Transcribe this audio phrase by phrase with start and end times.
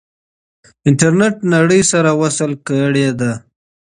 [0.87, 3.31] انټرنیټ نړۍ سره وصل کړې ده.